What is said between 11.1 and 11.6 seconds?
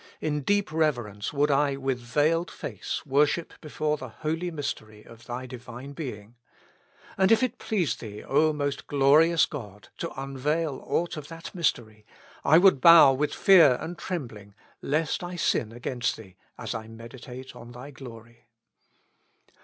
of that